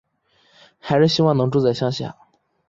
[0.79, 2.17] 还是希望能住在乡下